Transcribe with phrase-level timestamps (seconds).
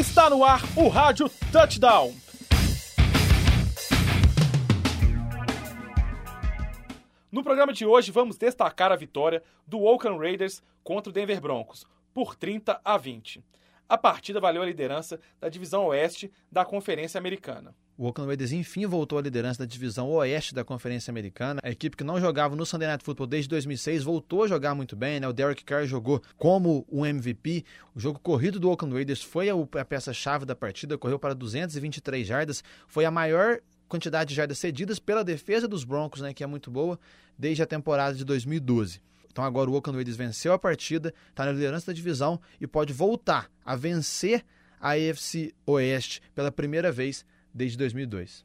[0.00, 2.14] Está no ar o Rádio Touchdown.
[7.30, 11.86] No programa de hoje vamos destacar a vitória do Oakland Raiders contra o Denver Broncos
[12.14, 13.44] por 30 a 20.
[13.90, 17.74] A partida valeu a liderança da divisão oeste da Conferência Americana.
[17.98, 21.60] O Oakland Raiders enfim voltou à liderança da divisão oeste da Conferência Americana.
[21.60, 24.94] A equipe que não jogava no Sunday Night Football desde 2006 voltou a jogar muito
[24.94, 25.18] bem.
[25.18, 25.26] Né?
[25.26, 27.64] O Derek Carr jogou como um MVP.
[27.92, 32.62] O jogo corrido do Oakland Raiders foi a peça-chave da partida, correu para 223 jardas.
[32.86, 36.70] Foi a maior quantidade de jardas cedidas pela defesa dos Broncos, né, que é muito
[36.70, 36.96] boa,
[37.36, 39.00] desde a temporada de 2012.
[39.30, 42.92] Então agora o Oakland Raiders venceu a partida, está na liderança da divisão e pode
[42.92, 44.44] voltar a vencer
[44.80, 48.44] a AFC Oeste pela primeira vez desde 2002.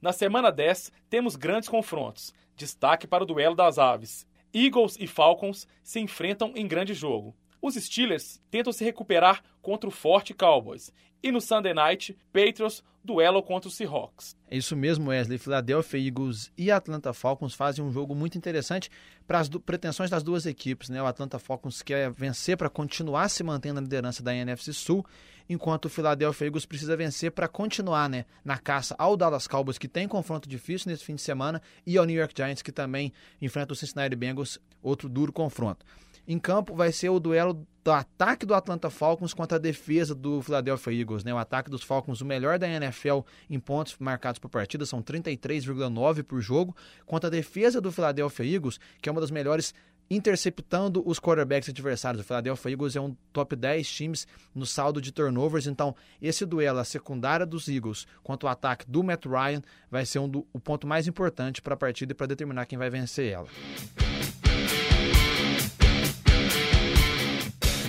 [0.00, 2.34] Na semana 10, temos grandes confrontos.
[2.56, 4.26] Destaque para o duelo das aves.
[4.52, 7.34] Eagles e Falcons se enfrentam em grande jogo.
[7.62, 10.92] Os Steelers tentam se recuperar contra o forte Cowboys.
[11.22, 14.36] E no Sunday Night, Patriots duelo contra os Seahawks.
[14.50, 15.38] É isso mesmo, Wesley.
[15.38, 18.90] Philadelphia Eagles e Atlanta Falcons fazem um jogo muito interessante
[19.28, 20.88] para as pretensões das duas equipes.
[20.88, 21.00] Né?
[21.00, 25.06] O Atlanta Falcons quer vencer para continuar se mantendo na liderança da NFC Sul,
[25.48, 29.88] enquanto o Philadelphia Eagles precisa vencer para continuar né, na caça ao Dallas Cowboys, que
[29.88, 33.72] tem confronto difícil nesse fim de semana, e ao New York Giants, que também enfrenta
[33.72, 35.86] o Cincinnati Bengals, outro duro confronto.
[36.26, 40.40] Em campo vai ser o duelo do ataque do Atlanta Falcons contra a defesa do
[40.40, 41.24] Philadelphia Eagles.
[41.24, 41.34] Né?
[41.34, 43.20] O ataque dos Falcons, o melhor da NFL
[43.50, 48.78] em pontos marcados por partida, são 33,9 por jogo, contra a defesa do Philadelphia Eagles,
[49.00, 49.74] que é uma das melhores
[50.08, 52.22] interceptando os quarterbacks adversários.
[52.22, 56.78] O Philadelphia Eagles é um top 10 times no saldo de turnovers, então esse duelo,
[56.78, 60.60] a secundária dos Eagles contra o ataque do Matt Ryan, vai ser um do, o
[60.60, 63.48] ponto mais importante para a partida e para determinar quem vai vencer ela.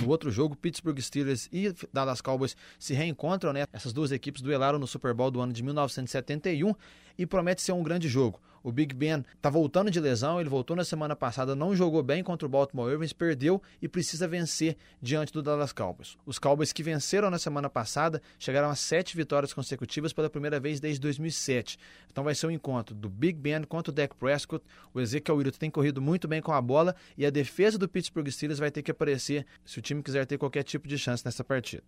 [0.04, 3.64] No outro jogo, Pittsburgh Steelers e Dallas Cowboys se reencontram, né?
[3.72, 6.74] Essas duas equipes duelaram no Super Bowl do ano de 1971
[7.18, 8.40] e promete ser um grande jogo.
[8.64, 12.24] O Big Ben está voltando de lesão, ele voltou na semana passada, não jogou bem
[12.24, 16.16] contra o Baltimore Ravens, perdeu e precisa vencer diante do Dallas Cowboys.
[16.24, 20.80] Os Cowboys que venceram na semana passada chegaram a sete vitórias consecutivas pela primeira vez
[20.80, 21.78] desde 2007.
[22.10, 24.64] Então vai ser um encontro do Big Ben contra o Dak Prescott.
[24.94, 28.30] O Ezekiel Elliott tem corrido muito bem com a bola e a defesa do Pittsburgh
[28.30, 31.44] Steelers vai ter que aparecer se o time quiser ter qualquer tipo de chance nessa
[31.44, 31.84] partida.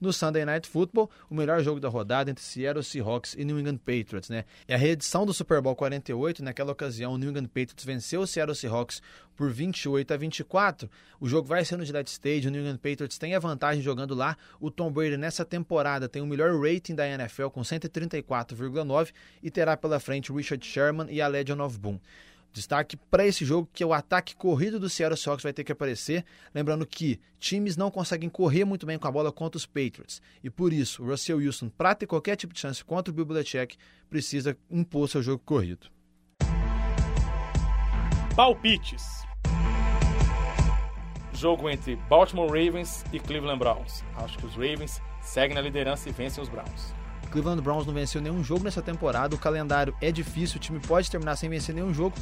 [0.00, 3.78] No Sunday Night Football, o melhor jogo da rodada entre Seattle Seahawks e New England
[3.78, 4.44] Patriots, né?
[4.66, 8.26] É a reedição do Super Bowl 48, naquela ocasião o New England Patriots venceu o
[8.26, 9.02] Seattle Seahawks
[9.36, 10.90] por 28 a 24.
[11.18, 14.14] O jogo vai ser no Gillette Stadium, o New England Patriots tem a vantagem jogando
[14.14, 14.36] lá.
[14.60, 19.12] O Tom Brady nessa temporada tem o melhor rating da NFL com 134,9
[19.42, 21.98] e terá pela frente Richard Sherman e a Legion of Boom.
[22.52, 25.72] Destaque para esse jogo que é o ataque corrido do Seattle Seahawks vai ter que
[25.72, 26.24] aparecer.
[26.54, 30.20] Lembrando que times não conseguem correr muito bem com a bola contra os Patriots.
[30.42, 33.24] E por isso, o Russell Wilson, para ter qualquer tipo de chance contra o Bill
[33.24, 33.76] Belichick,
[34.08, 35.86] precisa impor seu jogo corrido.
[38.34, 39.04] Palpites.
[41.32, 44.04] Jogo entre Baltimore Ravens e Cleveland Browns.
[44.16, 46.99] Acho que os Ravens seguem na liderança e vencem os Browns.
[47.30, 51.10] Cleveland Browns não venceu nenhum jogo nessa temporada, o calendário é difícil, o time pode
[51.10, 52.16] terminar sem vencer nenhum jogo.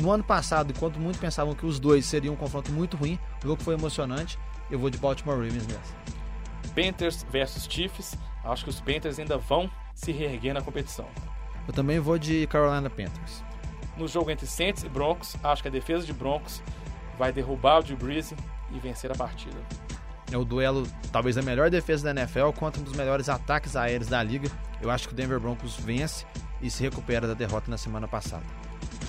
[0.00, 3.48] No ano passado, enquanto muitos pensavam que os dois seriam um confronto muito ruim, o
[3.48, 4.38] jogo foi emocionante.
[4.70, 5.94] Eu vou de Baltimore Ravens nessa.
[6.74, 8.14] Panthers versus Chiefs.
[8.44, 11.06] Acho que os Panthers ainda vão se reerguer na competição.
[11.66, 13.42] Eu também vou de Carolina Panthers.
[13.96, 16.62] No jogo entre Saints e Broncos, acho que a defesa de Broncos
[17.18, 18.34] vai derrubar o Drew Brees
[18.70, 19.56] e vencer a partida.
[20.30, 24.08] É o duelo, talvez a melhor defesa da NFL contra um dos melhores ataques aéreos
[24.08, 24.50] da liga.
[24.80, 26.26] Eu acho que o Denver Broncos vence
[26.60, 28.44] e se recupera da derrota na semana passada.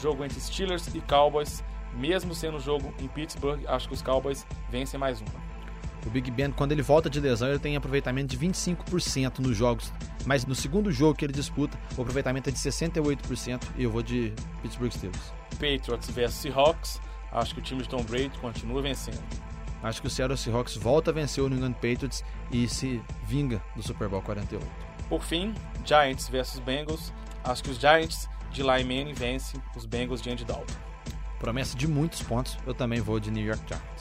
[0.01, 1.63] Jogo entre Steelers e Cowboys,
[1.94, 5.47] mesmo sendo jogo em Pittsburgh, acho que os Cowboys vencem mais uma.
[6.06, 9.91] O Big Ben, quando ele volta de lesão, ele tem aproveitamento de 25% nos jogos.
[10.25, 14.03] Mas no segundo jogo que ele disputa, o aproveitamento é de 68% e eu vou
[14.03, 15.33] de Pittsburgh Steelers.
[15.51, 17.01] Patriots vs Seahawks,
[17.31, 19.19] acho que o time de Tom Brady continua vencendo.
[19.83, 23.62] Acho que o Seattle Seahawks volta a vencer o New England Patriots e se vinga
[23.75, 24.65] do Super Bowl 48.
[25.07, 25.53] Por fim,
[25.85, 27.13] Giants versus Bengals.
[27.44, 30.74] Acho que os Giants de Manning vencem os Bengals de Andy Dalton.
[31.39, 33.96] Promessa de muitos pontos, eu também vou de New York Giants.